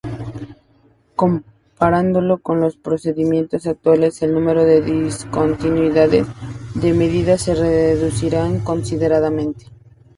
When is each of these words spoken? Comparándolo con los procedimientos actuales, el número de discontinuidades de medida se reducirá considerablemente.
Comparándolo 1.15 2.39
con 2.39 2.59
los 2.59 2.75
procedimientos 2.75 3.67
actuales, 3.67 4.23
el 4.23 4.33
número 4.33 4.65
de 4.65 4.81
discontinuidades 4.81 6.25
de 6.73 6.91
medida 6.93 7.37
se 7.37 7.53
reducirá 7.53 8.49
considerablemente. 8.63 9.67